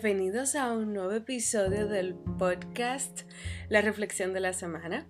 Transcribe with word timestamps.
Bienvenidos 0.00 0.54
a 0.54 0.70
un 0.70 0.92
nuevo 0.92 1.10
episodio 1.10 1.88
del 1.88 2.14
podcast 2.14 3.22
La 3.68 3.80
Reflexión 3.80 4.32
de 4.32 4.38
la 4.38 4.52
Semana. 4.52 5.08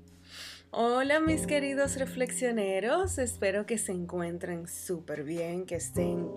Hola 0.70 1.20
mis 1.20 1.46
queridos 1.46 1.96
reflexioneros, 1.98 3.18
espero 3.18 3.66
que 3.66 3.76
se 3.76 3.92
encuentren 3.92 4.66
súper 4.66 5.24
bien, 5.24 5.66
que 5.66 5.74
estén 5.74 6.30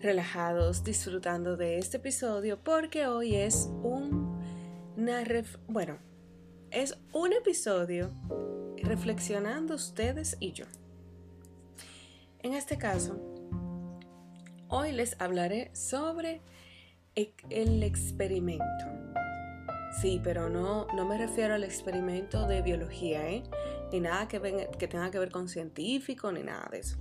relajados 0.00 0.84
disfrutando 0.84 1.56
de 1.56 1.78
este 1.78 1.96
episodio 1.96 2.62
porque 2.62 3.08
hoy 3.08 3.34
es 3.34 3.68
un 3.82 4.38
bueno, 5.66 5.98
es 6.70 6.96
un 7.12 7.32
episodio 7.32 8.12
reflexionando 8.84 9.74
ustedes 9.74 10.36
y 10.38 10.52
yo. 10.52 10.66
En 12.38 12.54
este 12.54 12.78
caso, 12.78 13.20
hoy 14.68 14.92
les 14.92 15.20
hablaré 15.20 15.72
sobre 15.74 16.40
el 17.16 17.82
experimento. 17.82 18.64
Sí, 20.00 20.20
pero 20.22 20.48
no, 20.48 20.86
no 20.94 21.06
me 21.06 21.16
refiero 21.16 21.54
al 21.54 21.62
experimento 21.62 22.46
de 22.48 22.62
biología, 22.62 23.28
¿eh? 23.30 23.44
ni 23.92 24.00
nada 24.00 24.26
que, 24.26 24.68
que 24.76 24.88
tenga 24.88 25.10
que 25.10 25.18
ver 25.20 25.30
con 25.30 25.48
científico, 25.48 26.32
ni 26.32 26.42
nada 26.42 26.68
de 26.72 26.80
eso, 26.80 26.96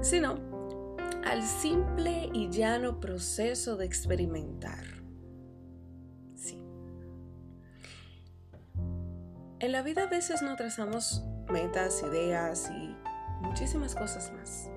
sino 0.00 0.36
al 1.24 1.42
simple 1.42 2.30
y 2.32 2.48
llano 2.48 2.98
proceso 3.00 3.76
de 3.76 3.84
experimentar. 3.84 4.84
Sí. 6.34 6.62
En 9.60 9.72
la 9.72 9.82
vida 9.82 10.04
a 10.04 10.06
veces 10.06 10.40
no 10.40 10.56
trazamos 10.56 11.24
metas, 11.50 12.02
ideas 12.02 12.70
y 12.70 12.96
muchísimas 13.42 13.94
cosas 13.94 14.32
más. 14.32 14.70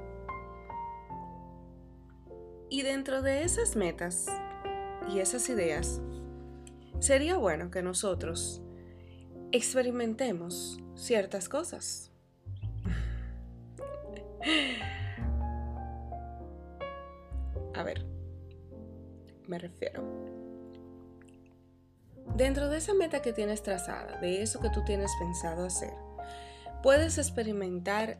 Y 2.69 2.81
dentro 2.81 3.21
de 3.21 3.43
esas 3.43 3.77
metas 3.77 4.27
y 5.07 5.19
esas 5.19 5.47
ideas, 5.49 6.01
sería 6.99 7.37
bueno 7.37 7.71
que 7.71 7.81
nosotros 7.81 8.61
experimentemos 9.51 10.79
ciertas 10.95 11.47
cosas. 11.49 12.11
A 17.73 17.83
ver, 17.83 18.05
me 19.47 19.59
refiero. 19.59 20.03
Dentro 22.35 22.69
de 22.69 22.77
esa 22.77 22.93
meta 22.93 23.21
que 23.21 23.33
tienes 23.33 23.63
trazada, 23.63 24.19
de 24.19 24.41
eso 24.41 24.59
que 24.59 24.69
tú 24.69 24.83
tienes 24.83 25.11
pensado 25.19 25.65
hacer, 25.65 25.93
puedes 26.83 27.17
experimentar 27.17 28.19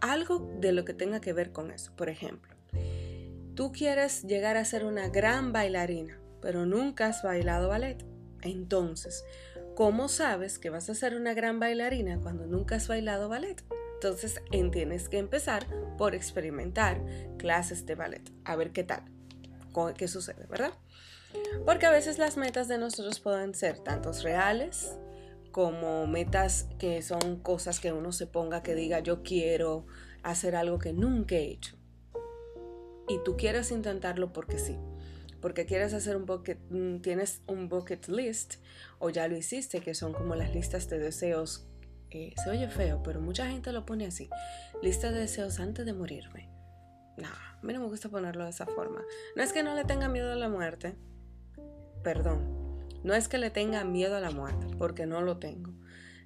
algo 0.00 0.50
de 0.60 0.72
lo 0.72 0.84
que 0.84 0.94
tenga 0.94 1.20
que 1.20 1.32
ver 1.32 1.52
con 1.52 1.70
eso. 1.70 1.92
Por 1.96 2.08
ejemplo, 2.08 2.53
Tú 3.54 3.70
quieres 3.70 4.24
llegar 4.24 4.56
a 4.56 4.64
ser 4.64 4.84
una 4.84 5.08
gran 5.08 5.52
bailarina, 5.52 6.18
pero 6.42 6.66
nunca 6.66 7.06
has 7.06 7.22
bailado 7.22 7.68
ballet. 7.68 8.04
Entonces, 8.42 9.24
¿cómo 9.76 10.08
sabes 10.08 10.58
que 10.58 10.70
vas 10.70 10.90
a 10.90 10.94
ser 10.96 11.14
una 11.14 11.34
gran 11.34 11.60
bailarina 11.60 12.18
cuando 12.18 12.46
nunca 12.46 12.74
has 12.76 12.88
bailado 12.88 13.28
ballet? 13.28 13.62
Entonces, 13.94 14.42
tienes 14.72 15.08
que 15.08 15.18
empezar 15.18 15.66
por 15.96 16.16
experimentar 16.16 17.00
clases 17.38 17.86
de 17.86 17.94
ballet, 17.94 18.32
a 18.44 18.56
ver 18.56 18.72
qué 18.72 18.82
tal, 18.82 19.04
qué 19.96 20.08
sucede, 20.08 20.46
¿verdad? 20.46 20.72
Porque 21.64 21.86
a 21.86 21.92
veces 21.92 22.18
las 22.18 22.36
metas 22.36 22.66
de 22.66 22.78
nosotros 22.78 23.20
pueden 23.20 23.54
ser 23.54 23.78
tantos 23.78 24.24
reales 24.24 24.96
como 25.52 26.08
metas 26.08 26.66
que 26.78 27.02
son 27.02 27.38
cosas 27.38 27.78
que 27.78 27.92
uno 27.92 28.10
se 28.10 28.26
ponga 28.26 28.64
que 28.64 28.74
diga 28.74 28.98
yo 28.98 29.22
quiero 29.22 29.86
hacer 30.24 30.56
algo 30.56 30.78
que 30.78 30.92
nunca 30.92 31.36
he 31.36 31.44
hecho 31.44 31.76
y 33.08 33.18
tú 33.24 33.36
quieres 33.36 33.70
intentarlo 33.70 34.32
porque 34.32 34.58
sí, 34.58 34.76
porque 35.40 35.66
quieres 35.66 35.92
hacer 35.94 36.16
un 36.16 36.26
bucket, 36.26 36.58
mm, 36.70 37.00
tienes 37.00 37.42
un 37.46 37.68
bucket 37.68 38.08
list 38.08 38.56
o 38.98 39.10
ya 39.10 39.28
lo 39.28 39.36
hiciste, 39.36 39.80
que 39.80 39.94
son 39.94 40.12
como 40.12 40.34
las 40.34 40.54
listas 40.54 40.88
de 40.88 40.98
deseos. 40.98 41.66
Eh, 42.10 42.32
se 42.42 42.50
oye 42.50 42.68
feo, 42.68 43.02
pero 43.02 43.20
mucha 43.20 43.46
gente 43.46 43.72
lo 43.72 43.84
pone 43.84 44.06
así. 44.06 44.30
Lista 44.82 45.10
de 45.10 45.20
deseos 45.20 45.58
antes 45.58 45.84
de 45.84 45.92
morirme. 45.92 46.48
No, 47.16 47.28
a 47.28 47.60
mí 47.62 47.72
no 47.72 47.80
me 47.80 47.86
gusta 47.86 48.08
ponerlo 48.08 48.44
de 48.44 48.50
esa 48.50 48.66
forma. 48.66 49.02
No 49.36 49.42
es 49.42 49.52
que 49.52 49.62
no 49.62 49.74
le 49.74 49.84
tenga 49.84 50.08
miedo 50.08 50.32
a 50.32 50.36
la 50.36 50.48
muerte. 50.48 50.94
Perdón. 52.02 52.64
No 53.02 53.14
es 53.14 53.28
que 53.28 53.36
le 53.36 53.50
tenga 53.50 53.84
miedo 53.84 54.16
a 54.16 54.20
la 54.20 54.30
muerte, 54.30 54.66
porque 54.78 55.06
no 55.06 55.20
lo 55.20 55.38
tengo 55.38 55.74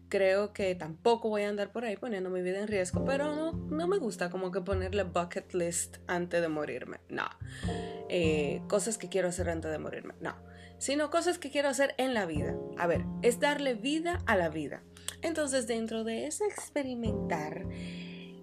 creo 0.08 0.52
que 0.52 0.74
tampoco 0.74 1.28
voy 1.28 1.42
a 1.42 1.48
andar 1.48 1.72
por 1.72 1.84
ahí 1.84 1.96
poniendo 1.96 2.30
mi 2.30 2.42
vida 2.42 2.60
en 2.60 2.69
riesgo, 2.69 3.04
pero 3.04 3.34
no, 3.34 3.52
no 3.52 3.86
me 3.86 3.98
gusta 3.98 4.30
como 4.30 4.50
que 4.50 4.60
ponerle 4.60 5.04
bucket 5.04 5.52
list 5.54 5.98
antes 6.06 6.41
de 6.41 6.48
morirme, 6.48 7.00
no. 7.08 7.28
Eh, 8.08 8.62
cosas 8.69 8.98
que 8.98 9.08
quiero 9.08 9.28
hacer 9.28 9.48
antes 9.50 9.70
de 9.70 9.78
morirme, 9.78 10.14
no. 10.20 10.34
Sino 10.78 11.10
cosas 11.10 11.38
que 11.38 11.50
quiero 11.50 11.69
hacer 11.69 11.94
en 11.98 12.14
la 12.14 12.24
vida. 12.24 12.56
A 12.78 12.86
ver, 12.86 13.04
es 13.22 13.41
darle 13.41 13.74
vida 13.74 14.22
a 14.26 14.36
la 14.36 14.48
vida. 14.48 14.82
Entonces, 15.22 15.66
dentro 15.66 16.04
de 16.04 16.26
ese 16.26 16.44
experimentar, 16.46 17.66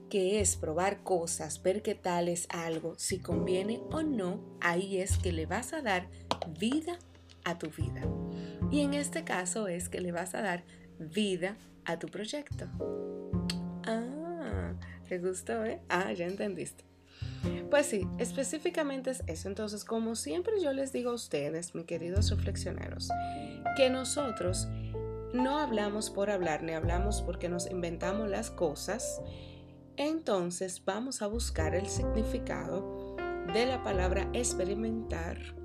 que 0.10 0.42
es 0.42 0.56
probar 0.56 1.04
cosas, 1.04 1.62
ver 1.64 1.82
qué 1.82 1.96
tal 1.96 2.28
es 2.28 2.48
algo, 2.50 2.96
si 2.98 3.20
conviene 3.20 3.82
o 3.92 4.04
no, 4.04 4.58
ahí 4.62 4.98
es 4.98 5.18
que 5.18 5.32
le 5.32 5.46
vas 5.46 5.74
a 5.74 5.82
dar 5.82 6.10
vida 6.60 7.00
a 7.44 7.58
tu 7.58 7.70
vida. 7.70 8.02
Y 8.72 8.82
en 8.82 8.94
este 8.94 9.24
caso 9.24 9.68
es 9.68 9.90
que 9.90 10.02
le 10.02 10.12
vas 10.12 10.36
a 10.36 10.42
dar 10.42 10.64
vida 11.00 11.58
a 11.86 12.00
tu 12.00 12.08
proyecto. 12.08 12.68
Ah, 13.86 14.74
¿te 15.08 15.20
gustó, 15.20 15.64
eh? 15.66 15.82
Ah, 15.90 16.12
ya 16.14 16.26
entendiste. 16.26 16.84
Pues 17.70 17.88
sí, 17.88 18.08
específicamente 18.18 19.12
es 19.12 19.24
eso. 19.28 19.48
Entonces, 19.48 19.86
como 19.86 20.16
siempre 20.16 20.54
yo 20.62 20.74
les 20.74 20.92
digo 20.92 21.12
a 21.12 21.14
ustedes, 21.14 21.76
mis 21.76 21.86
queridos 21.86 22.30
reflexioneros, 22.30 23.10
que 23.76 23.90
nosotros 23.90 24.68
no 25.34 25.60
hablamos 25.60 26.10
por 26.10 26.30
hablar, 26.30 26.64
ni 26.64 26.74
hablamos 26.74 27.22
porque 27.22 27.50
nos 27.50 27.70
inventamos 27.70 28.30
las 28.30 28.50
cosas. 28.50 29.22
Entonces 29.98 30.84
vamos 30.84 31.22
a 31.22 31.28
buscar 31.28 31.76
el 31.76 31.88
significado 31.88 33.16
de 33.54 33.66
la 33.66 33.84
palabra 33.84 34.30
experimentar 34.34 35.56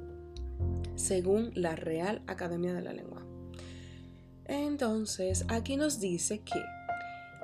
según 0.94 1.50
la 1.54 1.76
Real 1.76 2.22
Academia 2.26 2.72
de 2.74 2.82
la 2.82 2.92
Lengua. 2.92 3.29
Entonces, 4.50 5.44
aquí 5.48 5.76
nos 5.76 6.00
dice 6.00 6.40
que 6.40 6.60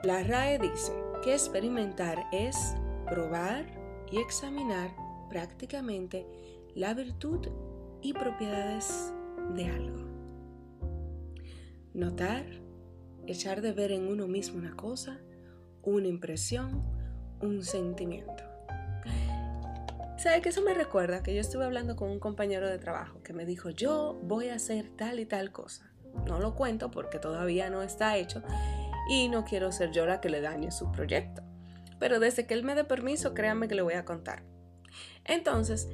la 0.02 0.24
RAE 0.24 0.58
dice 0.58 0.92
que 1.22 1.34
experimentar 1.34 2.24
es 2.32 2.74
probar 3.08 3.64
y 4.10 4.18
examinar 4.18 4.90
prácticamente 5.30 6.26
la 6.74 6.94
virtud 6.94 7.46
y 8.02 8.12
propiedades 8.12 9.12
de 9.54 9.66
algo. 9.66 10.04
Notar, 11.94 12.44
echar 13.28 13.60
de 13.60 13.70
ver 13.70 13.92
en 13.92 14.08
uno 14.08 14.26
mismo 14.26 14.58
una 14.58 14.74
cosa, 14.74 15.20
una 15.84 16.08
impresión, 16.08 16.82
un 17.40 17.62
sentimiento. 17.62 18.42
¿Sabe 20.18 20.42
que 20.42 20.48
eso 20.48 20.62
me 20.62 20.74
recuerda 20.74 21.22
que 21.22 21.36
yo 21.36 21.40
estuve 21.40 21.66
hablando 21.66 21.94
con 21.94 22.10
un 22.10 22.18
compañero 22.18 22.68
de 22.68 22.80
trabajo 22.80 23.22
que 23.22 23.32
me 23.32 23.46
dijo, 23.46 23.70
yo 23.70 24.18
voy 24.24 24.48
a 24.48 24.56
hacer 24.56 24.88
tal 24.96 25.20
y 25.20 25.26
tal 25.26 25.52
cosa? 25.52 25.92
No 26.26 26.38
lo 26.40 26.54
cuento 26.54 26.90
porque 26.90 27.18
todavía 27.18 27.70
no 27.70 27.82
está 27.82 28.16
hecho 28.16 28.42
y 29.08 29.28
no 29.28 29.44
quiero 29.44 29.72
ser 29.72 29.92
yo 29.92 30.06
la 30.06 30.20
que 30.20 30.28
le 30.28 30.40
dañe 30.40 30.70
su 30.70 30.90
proyecto. 30.92 31.42
Pero 31.98 32.20
desde 32.20 32.46
que 32.46 32.54
él 32.54 32.62
me 32.62 32.74
dé 32.74 32.84
permiso, 32.84 33.34
créanme 33.34 33.68
que 33.68 33.74
le 33.74 33.82
voy 33.82 33.94
a 33.94 34.04
contar. 34.04 34.42
Entonces, 35.24 35.88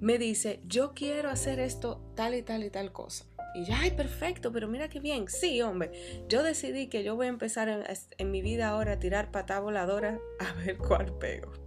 me 0.00 0.18
dice, 0.18 0.60
yo 0.64 0.94
quiero 0.94 1.30
hacer 1.30 1.60
esto 1.60 2.12
tal 2.14 2.34
y 2.34 2.42
tal 2.42 2.64
y 2.64 2.70
tal 2.70 2.92
cosa. 2.92 3.24
Y 3.54 3.64
ya, 3.64 3.78
ay, 3.80 3.92
perfecto, 3.92 4.50
pero 4.50 4.66
mira 4.68 4.88
qué 4.88 5.00
bien. 5.00 5.28
Sí, 5.28 5.62
hombre, 5.62 6.24
yo 6.28 6.42
decidí 6.42 6.88
que 6.88 7.04
yo 7.04 7.14
voy 7.14 7.26
a 7.26 7.30
empezar 7.30 7.68
en, 7.68 7.84
en 8.18 8.30
mi 8.30 8.42
vida 8.42 8.68
ahora 8.68 8.92
a 8.92 8.98
tirar 8.98 9.30
patá 9.30 9.60
voladora 9.60 10.18
a 10.40 10.52
ver 10.54 10.76
cuál 10.76 11.16
pego. 11.18 11.63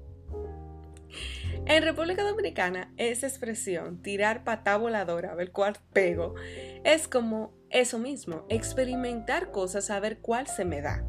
En 1.66 1.84
República 1.84 2.24
Dominicana, 2.24 2.94
esa 2.98 3.28
expresión, 3.28 4.02
tirar 4.02 4.44
patá 4.44 4.78
voladora 4.78 5.32
a 5.32 5.36
ver 5.36 5.52
cuál 5.52 5.78
pego, 5.92 6.36
es 6.84 7.08
como 7.08 7.54
eso 7.70 8.00
mismo, 8.00 8.46
experimentar 8.50 9.52
cosas, 9.52 9.90
a 9.90 10.00
ver 10.00 10.20
cuál 10.20 10.48
se 10.48 10.64
me 10.64 10.82
da, 10.82 11.04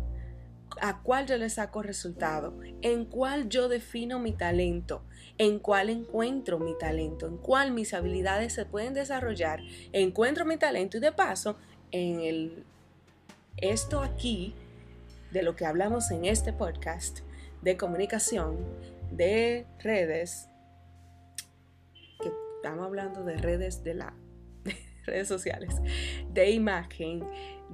a 0.80 1.02
cuál 1.02 1.26
yo 1.26 1.36
le 1.36 1.50
saco 1.50 1.82
resultado, 1.82 2.58
en 2.82 3.04
cuál 3.04 3.48
yo 3.48 3.68
defino 3.68 4.18
mi 4.18 4.32
talento, 4.32 5.04
en 5.38 5.60
cuál 5.60 5.90
encuentro 5.90 6.58
mi 6.58 6.76
talento, 6.76 7.28
en 7.28 7.36
cuál 7.36 7.72
mis 7.72 7.94
habilidades 7.94 8.52
se 8.52 8.64
pueden 8.64 8.94
desarrollar, 8.94 9.60
encuentro 9.92 10.44
mi 10.44 10.56
talento 10.56 10.96
y 10.96 11.00
de 11.00 11.12
paso, 11.12 11.56
en 11.92 12.20
el 12.20 12.64
esto 13.56 14.00
aquí, 14.00 14.54
de 15.30 15.42
lo 15.42 15.56
que 15.56 15.66
hablamos 15.66 16.10
en 16.10 16.24
este 16.24 16.52
podcast, 16.52 17.20
de 17.62 17.76
comunicación, 17.76 18.56
de 19.10 19.66
redes, 19.80 20.48
que 22.20 22.30
estamos 22.56 22.86
hablando 22.86 23.24
de 23.24 23.36
redes 23.36 23.82
de 23.84 23.94
la 23.94 24.14
redes 25.06 25.28
sociales, 25.28 25.74
de 26.32 26.50
imagen, 26.50 27.24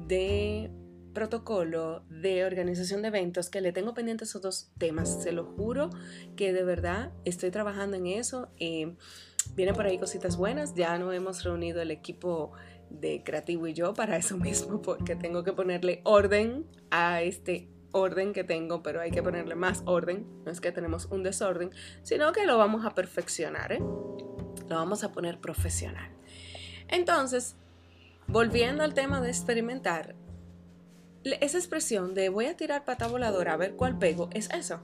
de 0.08 0.70
protocolo, 1.14 2.04
de 2.10 2.44
organización 2.44 3.00
de 3.00 3.08
eventos, 3.08 3.48
que 3.48 3.60
le 3.60 3.72
tengo 3.72 3.94
pendientes 3.94 4.28
esos 4.30 4.42
dos 4.42 4.72
temas. 4.76 5.22
Se 5.22 5.32
lo 5.32 5.44
juro 5.44 5.90
que 6.36 6.52
de 6.52 6.64
verdad 6.64 7.12
estoy 7.24 7.50
trabajando 7.50 7.96
en 7.96 8.06
eso. 8.06 8.50
y 8.58 8.96
vienen 9.54 9.74
por 9.74 9.86
ahí 9.86 9.98
cositas 9.98 10.36
buenas. 10.36 10.74
Ya 10.74 10.98
no 10.98 11.12
hemos 11.12 11.44
reunido 11.44 11.80
el 11.80 11.90
equipo 11.90 12.52
de 12.90 13.22
creativo 13.24 13.66
y 13.66 13.74
yo 13.74 13.94
para 13.94 14.16
eso 14.16 14.36
mismo, 14.36 14.82
porque 14.82 15.16
tengo 15.16 15.44
que 15.44 15.52
ponerle 15.52 16.00
orden 16.04 16.66
a 16.90 17.22
este 17.22 17.68
orden 17.94 18.32
que 18.32 18.44
tengo, 18.44 18.82
pero 18.82 19.00
hay 19.00 19.10
que 19.10 19.22
ponerle 19.22 19.54
más 19.54 19.82
orden. 19.86 20.26
No 20.44 20.50
es 20.50 20.60
que 20.60 20.72
tenemos 20.72 21.06
un 21.06 21.22
desorden, 21.22 21.70
sino 22.02 22.32
que 22.32 22.44
lo 22.44 22.58
vamos 22.58 22.84
a 22.84 22.94
perfeccionar, 22.94 23.72
¿eh? 23.72 23.78
Lo 23.78 24.76
vamos 24.76 25.04
a 25.04 25.12
poner 25.12 25.40
profesional. 25.40 26.10
Entonces, 26.88 27.56
volviendo 28.26 28.82
al 28.82 28.94
tema 28.94 29.20
de 29.20 29.28
experimentar, 29.28 30.16
esa 31.24 31.56
expresión 31.56 32.14
de 32.14 32.28
voy 32.28 32.46
a 32.46 32.56
tirar 32.56 32.84
pata 32.84 33.06
voladora 33.06 33.54
a 33.54 33.56
ver 33.56 33.76
cuál 33.76 33.98
pego 33.98 34.28
es 34.32 34.50
eso. 34.50 34.80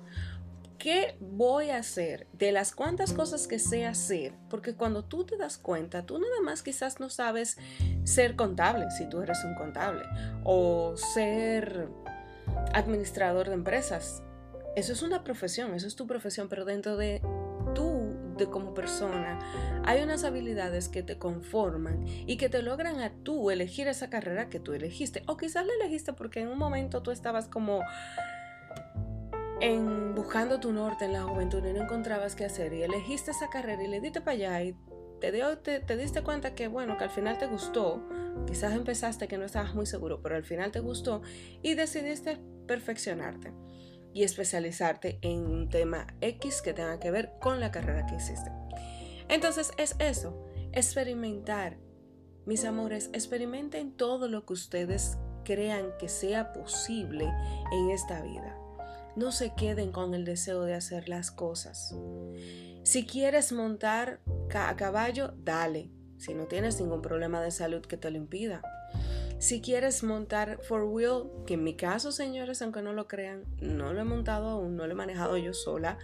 ¿Qué 0.79 1.19
voy 1.21 1.69
a 1.69 1.77
hacer 1.77 2.27
de 2.33 2.53
las 2.53 2.75
cuantas 2.75 3.12
cosas 3.12 3.47
que 3.47 3.59
sé 3.59 3.85
hacer? 3.85 4.33
Porque 4.49 4.75
cuando 4.75 5.05
tú 5.05 5.25
te 5.25 5.37
das 5.37 5.59
cuenta, 5.59 6.07
tú 6.07 6.19
nada 6.19 6.41
más 6.43 6.62
quizás 6.62 7.01
no 7.01 7.11
sabes 7.11 7.59
ser 8.05 8.35
contable, 8.35 8.91
si 8.91 9.07
tú 9.07 9.21
eres 9.21 9.45
un 9.45 9.55
contable, 9.57 10.07
o 10.43 10.97
ser 10.97 11.87
administrador 12.73 13.49
de 13.49 13.55
empresas. 13.55 14.23
Eso 14.77 14.93
es 14.93 15.03
una 15.03 15.25
profesión, 15.25 15.75
eso 15.75 15.87
es 15.87 15.97
tu 15.97 16.07
profesión, 16.07 16.49
pero 16.49 16.65
dentro 16.65 16.97
de 16.97 17.21
tú, 17.75 18.15
de 18.37 18.49
como 18.49 18.75
persona, 18.75 19.39
hay 19.85 20.03
unas 20.03 20.25
habilidades 20.25 20.89
que 20.89 21.03
te 21.03 21.19
conforman 21.19 22.05
y 22.07 22.37
que 22.37 22.49
te 22.49 22.62
logran 22.62 23.01
a 23.01 23.11
tú 23.23 23.51
elegir 23.51 23.89
esa 23.89 24.11
carrera 24.11 24.49
que 24.49 24.61
tú 24.61 24.73
elegiste. 24.73 25.23
O 25.27 25.37
quizás 25.37 25.67
la 25.67 25.73
elegiste 25.81 26.12
porque 26.12 26.41
en 26.41 26.49
un 26.49 26.59
momento 26.59 27.03
tú 27.03 27.11
estabas 27.11 27.49
como 27.49 27.81
en 29.61 30.15
buscando 30.15 30.59
tu 30.59 30.73
norte 30.73 31.05
en 31.05 31.12
la 31.12 31.23
juventud 31.23 31.65
y 31.65 31.73
no 31.73 31.83
encontrabas 31.83 32.35
qué 32.35 32.47
hacer 32.47 32.73
y 32.73 32.83
elegiste 32.83 33.31
esa 33.31 33.51
carrera 33.51 33.83
y 33.83 33.89
le 33.89 34.01
diste 34.01 34.23
para 34.23 34.33
allá 34.33 34.62
y 34.62 34.75
te, 35.21 35.33
dio, 35.33 35.59
te, 35.59 35.81
te, 35.81 35.99
diste 35.99 36.23
cuenta 36.23 36.55
que 36.55 36.67
bueno, 36.67 36.97
que 36.97 37.05
al 37.05 37.11
final 37.11 37.37
te 37.37 37.47
gustó, 37.47 38.03
quizás 38.47 38.73
empezaste 38.73 39.29
que 39.29 39.37
no 39.37 39.45
estabas 39.45 39.75
muy 39.75 39.85
seguro, 39.85 40.23
pero 40.23 40.37
al 40.37 40.45
final 40.45 40.71
te 40.71 40.81
gustó 40.81 41.21
y 41.62 41.75
decidiste 41.75 42.41
perfeccionarte 42.70 43.52
y 44.14 44.22
especializarte 44.22 45.19
en 45.22 45.40
un 45.40 45.69
tema 45.69 46.06
X 46.20 46.62
que 46.62 46.72
tenga 46.72 47.00
que 47.00 47.11
ver 47.11 47.32
con 47.40 47.58
la 47.58 47.72
carrera 47.72 48.06
que 48.06 48.14
hiciste. 48.14 48.52
Entonces 49.28 49.72
es 49.76 49.96
eso, 49.99 50.46
experimentar. 50.70 51.78
Mis 52.46 52.64
amores, 52.64 53.11
experimenten 53.12 53.96
todo 53.96 54.28
lo 54.28 54.46
que 54.46 54.52
ustedes 54.52 55.19
crean 55.44 55.90
que 55.99 56.08
sea 56.08 56.52
posible 56.52 57.25
en 57.72 57.90
esta 57.90 58.22
vida. 58.22 58.56
No 59.16 59.32
se 59.32 59.52
queden 59.55 59.90
con 59.90 60.14
el 60.14 60.25
deseo 60.25 60.62
de 60.62 60.75
hacer 60.75 61.08
las 61.08 61.32
cosas. 61.32 61.93
Si 62.84 63.05
quieres 63.05 63.50
montar 63.50 64.20
a 64.55 64.76
caballo, 64.76 65.34
dale, 65.38 65.90
si 66.19 66.34
no 66.34 66.46
tienes 66.46 66.81
ningún 66.81 67.02
problema 67.02 67.43
de 67.43 67.50
salud 67.50 67.81
que 67.81 67.96
te 67.96 68.12
lo 68.12 68.16
impida. 68.16 68.62
Si 69.40 69.62
quieres 69.62 70.02
montar 70.02 70.58
four 70.60 70.82
wheel, 70.82 71.31
que 71.46 71.54
en 71.54 71.64
mi 71.64 71.75
caso, 71.75 72.12
señores, 72.12 72.60
aunque 72.60 72.82
no 72.82 72.92
lo 72.92 73.08
crean, 73.08 73.46
no 73.58 73.94
lo 73.94 74.02
he 74.02 74.04
montado 74.04 74.50
aún, 74.50 74.76
no 74.76 74.87
lo 74.87 74.92
he 74.92 74.94
manejado 74.94 75.38
yo 75.38 75.54
sola. 75.54 75.96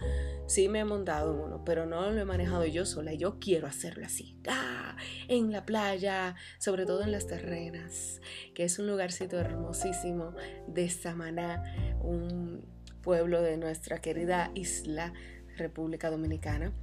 Sí 0.47 0.69
me 0.69 0.79
he 0.79 0.85
montado 0.85 1.35
uno, 1.35 1.63
pero 1.63 1.85
no 1.85 2.09
lo 2.09 2.19
he 2.19 2.25
manejado 2.25 2.65
yo 2.65 2.83
sola. 2.83 3.13
Yo 3.13 3.37
quiero 3.39 3.67
hacerlo 3.67 4.07
así, 4.07 4.39
¡Ah! 4.49 4.97
en 5.27 5.51
la 5.51 5.67
playa, 5.67 6.35
sobre 6.57 6.87
todo 6.87 7.03
en 7.03 7.11
las 7.11 7.27
terrenas, 7.27 8.21
que 8.55 8.63
es 8.63 8.79
un 8.79 8.87
lugarcito 8.87 9.37
hermosísimo 9.37 10.33
de 10.67 10.89
Samaná, 10.89 11.61
un 12.01 12.65
pueblo 13.03 13.43
de 13.43 13.57
nuestra 13.57 14.01
querida 14.01 14.49
isla 14.55 15.13
República 15.57 16.09
Dominicana. 16.09 16.73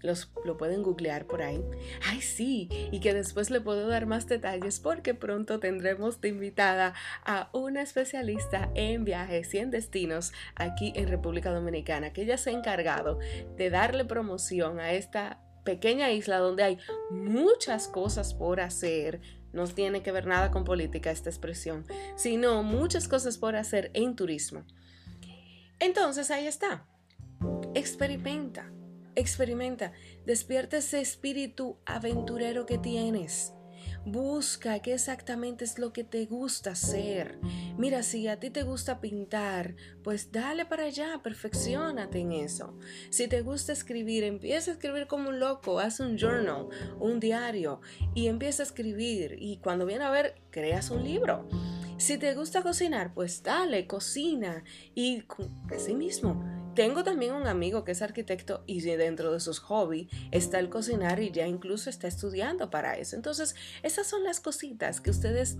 Los, 0.00 0.30
lo 0.44 0.56
pueden 0.56 0.82
googlear 0.82 1.26
por 1.26 1.42
ahí. 1.42 1.62
Ay, 2.06 2.20
sí, 2.20 2.68
y 2.92 3.00
que 3.00 3.14
después 3.14 3.50
le 3.50 3.60
puedo 3.60 3.88
dar 3.88 4.06
más 4.06 4.26
detalles 4.26 4.78
porque 4.80 5.14
pronto 5.14 5.58
tendremos 5.58 6.20
de 6.20 6.28
invitada 6.28 6.94
a 7.24 7.50
una 7.52 7.82
especialista 7.82 8.70
en 8.74 9.04
viajes 9.04 9.52
y 9.54 9.58
en 9.58 9.70
destinos 9.70 10.32
aquí 10.54 10.92
en 10.94 11.08
República 11.08 11.50
Dominicana, 11.50 12.12
que 12.12 12.22
ella 12.22 12.38
se 12.38 12.50
ha 12.50 12.52
encargado 12.52 13.18
de 13.56 13.70
darle 13.70 14.04
promoción 14.04 14.78
a 14.78 14.92
esta 14.92 15.40
pequeña 15.64 16.10
isla 16.10 16.38
donde 16.38 16.62
hay 16.62 16.78
muchas 17.10 17.88
cosas 17.88 18.34
por 18.34 18.60
hacer. 18.60 19.20
No 19.52 19.66
tiene 19.66 20.02
que 20.02 20.12
ver 20.12 20.26
nada 20.26 20.50
con 20.50 20.64
política 20.64 21.10
esta 21.10 21.30
expresión, 21.30 21.84
sino 22.16 22.62
muchas 22.62 23.08
cosas 23.08 23.38
por 23.38 23.56
hacer 23.56 23.90
en 23.94 24.14
turismo. 24.14 24.64
Entonces 25.78 26.30
ahí 26.30 26.46
está. 26.46 26.86
Experimenta 27.74 28.70
Experimenta, 29.18 29.90
despierta 30.26 30.76
ese 30.76 31.00
espíritu 31.00 31.76
aventurero 31.86 32.66
que 32.66 32.78
tienes. 32.78 33.52
Busca 34.06 34.78
qué 34.78 34.94
exactamente 34.94 35.64
es 35.64 35.80
lo 35.80 35.92
que 35.92 36.04
te 36.04 36.24
gusta 36.26 36.70
hacer. 36.70 37.40
Mira, 37.76 38.04
si 38.04 38.28
a 38.28 38.38
ti 38.38 38.50
te 38.50 38.62
gusta 38.62 39.00
pintar, 39.00 39.74
pues 40.04 40.30
dale 40.30 40.66
para 40.66 40.84
allá, 40.84 41.20
perfeccionate 41.20 42.20
en 42.20 42.30
eso. 42.30 42.78
Si 43.10 43.26
te 43.26 43.42
gusta 43.42 43.72
escribir, 43.72 44.22
empieza 44.22 44.70
a 44.70 44.74
escribir 44.74 45.08
como 45.08 45.30
un 45.30 45.40
loco, 45.40 45.80
haz 45.80 45.98
un 45.98 46.16
journal, 46.16 46.68
un 47.00 47.18
diario 47.18 47.80
y 48.14 48.28
empieza 48.28 48.62
a 48.62 48.66
escribir 48.66 49.36
y 49.40 49.56
cuando 49.56 49.84
viene 49.84 50.04
a 50.04 50.10
ver, 50.10 50.36
creas 50.50 50.90
un 50.90 51.02
libro. 51.02 51.48
Si 51.96 52.18
te 52.18 52.36
gusta 52.36 52.62
cocinar, 52.62 53.12
pues 53.14 53.42
dale, 53.42 53.88
cocina 53.88 54.62
y 54.94 55.24
así 55.74 55.94
mismo 55.94 56.57
tengo 56.78 57.02
también 57.02 57.34
un 57.34 57.48
amigo 57.48 57.82
que 57.82 57.90
es 57.90 58.02
arquitecto 58.02 58.62
y 58.64 58.80
dentro 58.82 59.32
de 59.32 59.40
sus 59.40 59.58
hobbies 59.58 60.06
está 60.30 60.60
el 60.60 60.70
cocinar 60.70 61.18
y 61.18 61.32
ya 61.32 61.44
incluso 61.44 61.90
está 61.90 62.06
estudiando 62.06 62.70
para 62.70 62.96
eso. 62.96 63.16
Entonces, 63.16 63.56
esas 63.82 64.06
son 64.06 64.22
las 64.22 64.38
cositas 64.38 65.00
que 65.00 65.10
ustedes, 65.10 65.56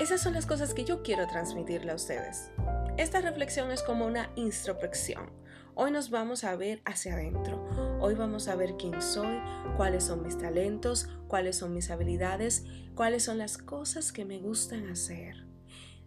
esas 0.00 0.20
son 0.20 0.32
las 0.32 0.46
cosas 0.46 0.74
que 0.74 0.84
yo 0.84 1.04
quiero 1.04 1.28
transmitirle 1.28 1.92
a 1.92 1.94
ustedes. 1.94 2.50
Esta 2.96 3.20
reflexión 3.20 3.70
es 3.70 3.84
como 3.84 4.04
una 4.04 4.30
introspección. 4.34 5.30
Hoy 5.76 5.92
nos 5.92 6.10
vamos 6.10 6.42
a 6.42 6.56
ver 6.56 6.82
hacia 6.84 7.12
adentro. 7.12 7.64
Hoy 8.00 8.16
vamos 8.16 8.48
a 8.48 8.56
ver 8.56 8.74
quién 8.76 9.00
soy, 9.00 9.38
cuáles 9.76 10.02
son 10.02 10.24
mis 10.24 10.36
talentos, 10.36 11.08
cuáles 11.28 11.56
son 11.56 11.72
mis 11.72 11.88
habilidades, 11.88 12.64
cuáles 12.96 13.22
son 13.22 13.38
las 13.38 13.58
cosas 13.58 14.10
que 14.10 14.24
me 14.24 14.40
gustan 14.40 14.88
hacer. 14.88 15.46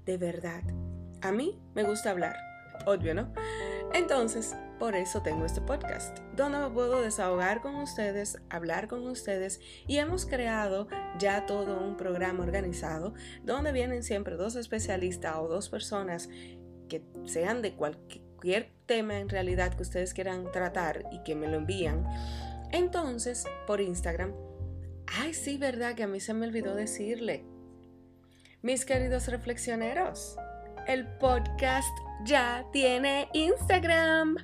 De 0.04 0.18
verdad, 0.18 0.64
a 1.22 1.32
mí 1.32 1.58
me 1.74 1.84
gusta 1.84 2.12
hablar 2.12 2.36
obvio, 2.86 3.14
¿no? 3.14 3.32
Entonces, 3.94 4.56
por 4.80 4.96
eso 4.96 5.22
tengo 5.22 5.46
este 5.46 5.62
podcast, 5.62 6.20
donde 6.36 6.60
me 6.60 6.70
puedo 6.70 7.02
desahogar 7.02 7.62
con 7.62 7.76
ustedes, 7.76 8.38
hablar 8.50 8.88
con 8.88 9.08
ustedes 9.08 9.62
y 9.88 9.98
hemos 9.98 10.26
creado 10.26 10.88
ya 11.18 11.46
todo 11.46 11.80
un 11.80 11.96
programa 11.96 12.44
organizado 12.44 13.14
donde 13.44 13.72
vienen 13.72 14.04
siempre 14.04 14.36
dos 14.36 14.56
especialistas 14.56 15.38
o 15.38 15.48
dos 15.48 15.70
personas 15.70 16.30
que 16.90 17.04
sean 17.26 17.62
de 17.62 17.74
cualquier 17.74 18.70
tema 18.86 19.18
en 19.20 19.30
realidad 19.30 19.74
que 19.74 19.84
ustedes 19.84 20.14
quieran 20.14 20.52
tratar 20.52 21.06
y 21.12 21.24
que 21.24 21.36
me 21.36 21.48
lo 21.48 21.58
envían. 21.58 22.06
Entonces, 22.72 23.46
por 23.66 23.80
Instagram, 23.80 24.34
ay, 25.08 25.34
sí, 25.34 25.58
verdad 25.58 25.96
que 25.96 26.04
a 26.04 26.08
mí 26.08 26.20
se 26.20 26.34
me 26.34 26.46
olvidó 26.46 26.76
decirle. 26.76 27.46
Mis 28.62 28.84
queridos 28.84 29.28
reflexioneros, 29.28 30.38
el 30.88 31.08
podcast 31.18 31.96
ya 32.24 32.66
tiene 32.72 33.30
Instagram. 33.34 34.38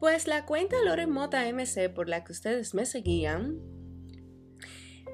Pues 0.00 0.26
la 0.26 0.46
cuenta 0.46 0.76
Loren 0.84 1.10
Mota 1.10 1.44
MC 1.44 1.90
por 1.94 2.08
la 2.08 2.24
que 2.24 2.32
ustedes 2.32 2.74
me 2.74 2.86
seguían, 2.86 3.60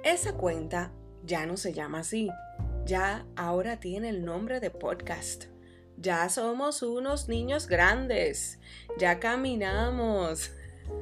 esa 0.04 0.35
cuenta 0.37 0.92
ya 1.25 1.45
no 1.47 1.56
se 1.56 1.73
llama 1.73 2.00
así. 2.00 2.30
Ya 2.85 3.26
ahora 3.35 3.80
tiene 3.80 4.11
el 4.11 4.25
nombre 4.25 4.61
de 4.61 4.71
podcast. 4.71 5.47
Ya 5.97 6.28
somos 6.28 6.83
unos 6.83 7.28
niños 7.28 7.66
grandes. 7.66 8.61
Ya 8.99 9.18
caminamos. 9.18 10.52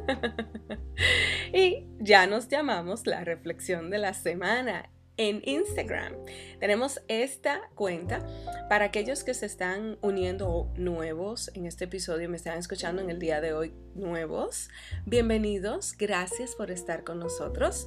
y 1.52 1.86
ya 1.98 2.26
nos 2.26 2.48
llamamos 2.48 3.06
la 3.06 3.22
reflexión 3.22 3.90
de 3.90 3.98
la 3.98 4.14
semana 4.14 4.93
en 5.16 5.42
Instagram. 5.44 6.14
Tenemos 6.60 7.00
esta 7.08 7.60
cuenta 7.74 8.26
para 8.68 8.86
aquellos 8.86 9.24
que 9.24 9.34
se 9.34 9.46
están 9.46 9.98
uniendo 10.00 10.72
nuevos 10.76 11.50
en 11.54 11.66
este 11.66 11.84
episodio, 11.84 12.28
me 12.28 12.36
están 12.36 12.58
escuchando 12.58 13.02
en 13.02 13.10
el 13.10 13.18
día 13.18 13.40
de 13.40 13.52
hoy 13.52 13.74
nuevos. 13.94 14.68
Bienvenidos, 15.06 15.96
gracias 15.96 16.54
por 16.54 16.70
estar 16.70 17.04
con 17.04 17.18
nosotros. 17.18 17.86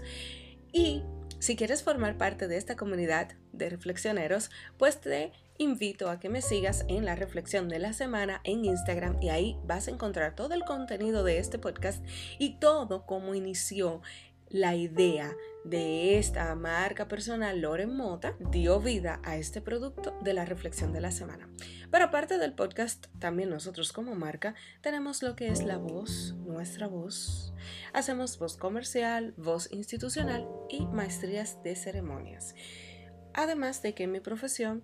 Y 0.72 1.04
si 1.40 1.56
quieres 1.56 1.84
formar 1.84 2.18
parte 2.18 2.48
de 2.48 2.58
esta 2.58 2.76
comunidad 2.76 3.36
de 3.52 3.70
reflexioneros, 3.70 4.50
pues 4.78 5.00
te 5.00 5.32
invito 5.60 6.10
a 6.10 6.20
que 6.20 6.30
me 6.30 6.42
sigas 6.42 6.86
en 6.88 7.06
la 7.06 7.16
reflexión 7.16 7.68
de 7.70 7.80
la 7.80 7.94
semana 7.94 8.42
en 8.44 8.66
Instagram 8.66 9.22
y 9.22 9.30
ahí 9.30 9.58
vas 9.66 9.88
a 9.88 9.92
encontrar 9.92 10.36
todo 10.36 10.54
el 10.54 10.64
contenido 10.64 11.24
de 11.24 11.40
este 11.40 11.58
podcast 11.58 12.04
y 12.38 12.60
todo 12.60 13.06
cómo 13.06 13.34
inició 13.36 14.02
la 14.50 14.76
idea 14.76 15.36
de 15.64 16.18
esta 16.18 16.54
marca 16.56 17.08
personal 17.08 17.60
Loren 17.60 17.96
Mota 17.96 18.36
dio 18.52 18.80
vida 18.80 19.20
a 19.24 19.36
este 19.36 19.62
producto 19.62 20.18
de 20.22 20.34
la 20.34 20.46
reflexión 20.46 20.94
de 20.94 21.02
la 21.02 21.12
semana. 21.12 21.50
Pero 21.92 22.06
aparte 22.06 22.38
del 22.38 22.54
podcast, 22.54 23.08
también 23.20 23.50
nosotros 23.50 23.92
como 23.92 24.16
marca 24.16 24.56
tenemos 24.82 25.24
lo 25.24 25.36
que 25.36 25.50
es 25.50 25.64
la 25.64 25.78
voz, 25.78 26.36
nuestra 26.46 26.88
voz. 26.88 27.54
Hacemos 27.94 28.40
voz 28.40 28.56
comercial, 28.56 29.34
voz 29.38 29.72
institucional 29.72 30.48
y 30.70 30.86
maestrías 30.86 31.62
de 31.64 31.76
ceremonias. 31.76 32.56
Además 33.34 33.82
de 33.82 33.94
que 33.94 34.04
en 34.04 34.12
mi 34.12 34.20
profesión 34.20 34.84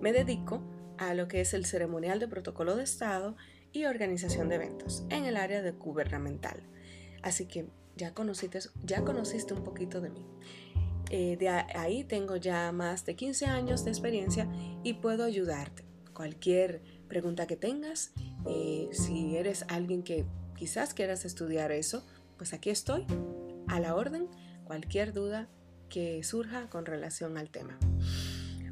me 0.00 0.12
dedico 0.12 0.62
a 0.98 1.14
lo 1.14 1.28
que 1.28 1.40
es 1.40 1.54
el 1.54 1.64
ceremonial 1.64 2.18
de 2.18 2.28
protocolo 2.28 2.76
de 2.76 2.84
Estado 2.84 3.36
y 3.72 3.84
organización 3.86 4.48
de 4.48 4.56
eventos 4.56 5.04
en 5.10 5.24
el 5.24 5.36
área 5.36 5.62
de 5.62 5.72
gubernamental. 5.72 6.62
Así 7.22 7.46
que 7.46 7.66
ya 7.96 8.14
conociste, 8.14 8.58
ya 8.82 9.04
conociste 9.04 9.54
un 9.54 9.64
poquito 9.64 10.00
de 10.00 10.10
mí. 10.10 10.26
Eh, 11.10 11.36
de 11.36 11.48
ahí 11.48 12.04
tengo 12.04 12.36
ya 12.36 12.72
más 12.72 13.04
de 13.04 13.14
15 13.14 13.46
años 13.46 13.84
de 13.84 13.90
experiencia 13.90 14.48
y 14.82 14.94
puedo 14.94 15.24
ayudarte. 15.24 15.84
Cualquier 16.12 16.82
pregunta 17.08 17.46
que 17.46 17.56
tengas, 17.56 18.12
eh, 18.46 18.88
si 18.92 19.36
eres 19.36 19.64
alguien 19.68 20.02
que 20.02 20.24
quizás 20.56 20.94
quieras 20.94 21.24
estudiar 21.24 21.72
eso, 21.72 22.04
pues 22.36 22.52
aquí 22.52 22.70
estoy, 22.70 23.06
a 23.68 23.80
la 23.80 23.94
orden, 23.94 24.28
cualquier 24.64 25.12
duda 25.12 25.48
que 25.88 26.22
surja 26.24 26.68
con 26.70 26.86
relación 26.86 27.36
al 27.36 27.50
tema. 27.50 27.78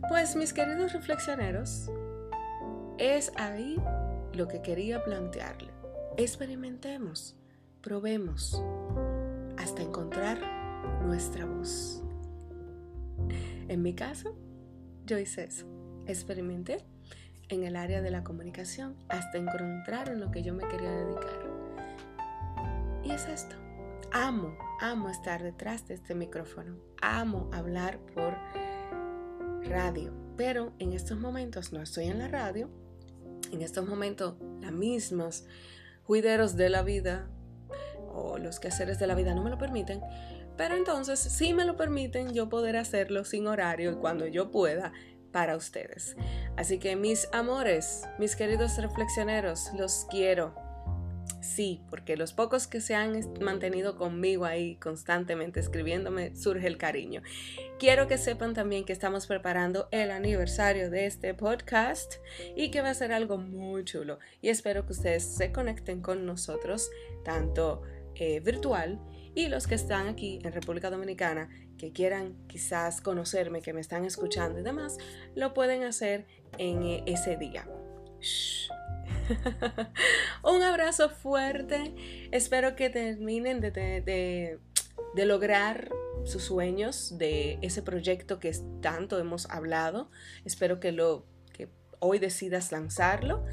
Pues 0.08 0.34
mis 0.34 0.52
queridos 0.52 0.92
reflexioneros, 0.92 1.90
es 2.98 3.32
ahí 3.36 3.76
lo 4.34 4.48
que 4.48 4.62
quería 4.62 5.04
plantearle. 5.04 5.70
Experimentemos, 6.16 7.36
probemos, 7.82 8.62
hasta 9.72 9.84
encontrar 9.84 10.38
nuestra 11.02 11.46
voz. 11.46 12.02
En 13.68 13.80
mi 13.80 13.94
caso, 13.94 14.36
yo 15.06 15.18
hice 15.18 15.44
eso. 15.44 15.64
Experimenté 16.06 16.84
en 17.48 17.64
el 17.64 17.76
área 17.76 18.02
de 18.02 18.10
la 18.10 18.22
comunicación 18.22 18.94
hasta 19.08 19.38
encontrar 19.38 20.10
en 20.10 20.20
lo 20.20 20.30
que 20.30 20.42
yo 20.42 20.52
me 20.52 20.68
quería 20.68 20.90
dedicar. 20.90 21.40
Y 23.02 23.12
es 23.12 23.26
esto. 23.26 23.56
Amo, 24.12 24.58
amo 24.82 25.08
estar 25.08 25.42
detrás 25.42 25.88
de 25.88 25.94
este 25.94 26.14
micrófono. 26.14 26.76
Amo 27.00 27.48
hablar 27.50 27.98
por 28.14 28.36
radio. 29.70 30.12
Pero 30.36 30.74
en 30.80 30.92
estos 30.92 31.18
momentos 31.18 31.72
no 31.72 31.80
estoy 31.80 32.08
en 32.08 32.18
la 32.18 32.28
radio. 32.28 32.68
En 33.50 33.62
estos 33.62 33.88
momentos, 33.88 34.34
las 34.60 34.72
mismas 34.72 35.46
juideros 36.02 36.56
de 36.56 36.68
la 36.68 36.82
vida 36.82 37.30
o 38.12 38.38
los 38.38 38.60
quehaceres 38.60 38.98
de 38.98 39.06
la 39.06 39.14
vida 39.14 39.34
no 39.34 39.42
me 39.42 39.50
lo 39.50 39.58
permiten. 39.58 40.00
Pero 40.56 40.76
entonces, 40.76 41.18
si 41.18 41.54
me 41.54 41.64
lo 41.64 41.76
permiten, 41.76 42.34
yo 42.34 42.48
poder 42.48 42.76
hacerlo 42.76 43.24
sin 43.24 43.46
horario 43.46 43.92
y 43.92 43.96
cuando 43.96 44.26
yo 44.26 44.50
pueda 44.50 44.92
para 45.32 45.56
ustedes. 45.56 46.16
Así 46.56 46.78
que 46.78 46.94
mis 46.94 47.28
amores, 47.32 48.06
mis 48.18 48.36
queridos 48.36 48.76
reflexioneros, 48.76 49.70
los 49.78 50.06
quiero. 50.10 50.54
Sí, 51.40 51.82
porque 51.90 52.16
los 52.16 52.32
pocos 52.32 52.68
que 52.68 52.80
se 52.80 52.94
han 52.94 53.18
mantenido 53.40 53.96
conmigo 53.96 54.44
ahí 54.44 54.76
constantemente 54.76 55.58
escribiéndome, 55.58 56.36
surge 56.36 56.68
el 56.68 56.78
cariño. 56.78 57.22
Quiero 57.80 58.06
que 58.06 58.16
sepan 58.16 58.54
también 58.54 58.84
que 58.84 58.92
estamos 58.92 59.26
preparando 59.26 59.88
el 59.90 60.12
aniversario 60.12 60.88
de 60.88 61.06
este 61.06 61.34
podcast 61.34 62.14
y 62.54 62.70
que 62.70 62.80
va 62.80 62.90
a 62.90 62.94
ser 62.94 63.12
algo 63.12 63.38
muy 63.38 63.84
chulo. 63.84 64.20
Y 64.40 64.50
espero 64.50 64.86
que 64.86 64.92
ustedes 64.92 65.24
se 65.24 65.50
conecten 65.50 66.00
con 66.00 66.26
nosotros, 66.26 66.90
tanto 67.24 67.82
eh, 68.16 68.40
virtual 68.40 69.00
y 69.34 69.48
los 69.48 69.66
que 69.66 69.74
están 69.74 70.08
aquí 70.08 70.40
en 70.42 70.52
República 70.52 70.90
Dominicana, 70.90 71.48
que 71.78 71.92
quieran 71.92 72.36
quizás 72.48 73.00
conocerme, 73.00 73.62
que 73.62 73.72
me 73.72 73.80
están 73.80 74.04
escuchando 74.04 74.60
y 74.60 74.62
demás, 74.62 74.98
lo 75.34 75.54
pueden 75.54 75.84
hacer 75.84 76.26
en 76.58 76.82
eh, 76.82 77.02
ese 77.06 77.36
día. 77.36 77.66
Un 80.44 80.62
abrazo 80.62 81.08
fuerte. 81.08 81.94
Espero 82.30 82.76
que 82.76 82.90
terminen 82.90 83.60
de, 83.60 84.58
lograr 85.14 85.90
sus 86.24 86.44
sueños 86.44 87.18
de 87.18 87.58
ese 87.62 87.82
proyecto 87.82 88.38
que 88.38 88.52
tanto 88.80 89.18
hemos 89.18 89.48
hablado. 89.50 90.10
Espero 90.44 90.78
que, 90.78 90.92
lo, 90.92 91.26
que 91.52 91.68
hoy 92.00 92.18
decidas 92.18 92.70
lanzarlo 92.70 93.44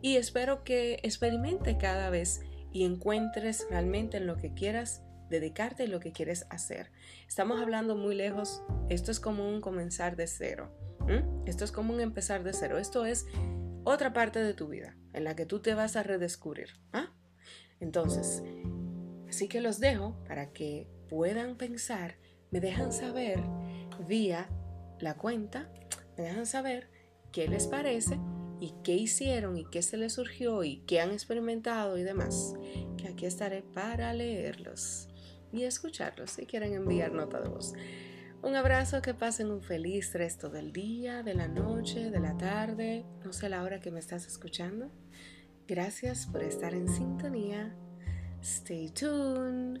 y 0.00 0.16
espero 0.16 0.64
que 0.64 1.00
experimente 1.02 1.76
cada 1.78 2.10
vez 2.10 2.42
y 2.74 2.84
encuentres 2.84 3.66
realmente 3.70 4.18
en 4.18 4.26
lo 4.26 4.36
que 4.36 4.52
quieras 4.52 5.02
dedicarte 5.30 5.84
y 5.84 5.86
lo 5.86 6.00
que 6.00 6.12
quieres 6.12 6.44
hacer. 6.50 6.90
Estamos 7.26 7.62
hablando 7.62 7.96
muy 7.96 8.16
lejos. 8.16 8.62
Esto 8.90 9.12
es 9.12 9.20
como 9.20 9.48
un 9.48 9.60
comenzar 9.60 10.16
de 10.16 10.26
cero. 10.26 10.70
Esto 11.46 11.64
es 11.64 11.70
como 11.70 11.94
un 11.94 12.00
empezar 12.00 12.42
de 12.42 12.52
cero. 12.52 12.76
Esto 12.78 13.06
es 13.06 13.26
otra 13.84 14.12
parte 14.12 14.42
de 14.42 14.54
tu 14.54 14.66
vida 14.68 14.96
en 15.12 15.22
la 15.22 15.36
que 15.36 15.46
tú 15.46 15.60
te 15.60 15.72
vas 15.74 15.94
a 15.94 16.02
redescubrir. 16.02 16.70
¿ah? 16.92 17.12
Entonces, 17.78 18.42
así 19.28 19.46
que 19.46 19.60
los 19.60 19.78
dejo 19.78 20.16
para 20.26 20.52
que 20.52 20.88
puedan 21.08 21.56
pensar, 21.56 22.16
me 22.50 22.60
dejan 22.60 22.92
saber 22.92 23.40
vía 24.08 24.48
la 24.98 25.14
cuenta, 25.14 25.70
me 26.18 26.24
dejan 26.24 26.46
saber 26.46 26.90
qué 27.30 27.46
les 27.46 27.68
parece 27.68 28.18
y 28.64 28.72
qué 28.82 28.94
hicieron 28.94 29.58
y 29.58 29.66
qué 29.66 29.82
se 29.82 29.98
les 29.98 30.14
surgió 30.14 30.64
y 30.64 30.78
qué 30.86 31.00
han 31.00 31.10
experimentado 31.10 31.98
y 31.98 32.02
demás, 32.02 32.54
que 32.96 33.08
aquí 33.08 33.26
estaré 33.26 33.62
para 33.62 34.14
leerlos 34.14 35.08
y 35.52 35.64
escucharlos 35.64 36.30
si 36.30 36.46
quieren 36.46 36.72
enviar 36.72 37.12
nota 37.12 37.42
de 37.42 37.50
voz. 37.50 37.74
Un 38.42 38.56
abrazo, 38.56 39.02
que 39.02 39.12
pasen 39.12 39.50
un 39.50 39.62
feliz 39.62 40.14
resto 40.14 40.48
del 40.48 40.72
día, 40.72 41.22
de 41.22 41.34
la 41.34 41.46
noche, 41.46 42.10
de 42.10 42.20
la 42.20 42.38
tarde, 42.38 43.04
no 43.22 43.34
sé 43.34 43.50
la 43.50 43.62
hora 43.62 43.80
que 43.80 43.90
me 43.90 44.00
estás 44.00 44.26
escuchando. 44.26 44.90
Gracias 45.68 46.26
por 46.26 46.42
estar 46.42 46.72
en 46.72 46.88
sintonía. 46.88 47.74
Stay 48.42 48.88
tuned. 48.90 49.80